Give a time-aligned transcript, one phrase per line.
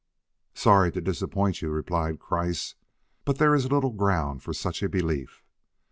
[0.55, 2.73] "Sorry to disappoint you," replied Kreiss,
[3.23, 5.43] "but there is little ground for such a belief."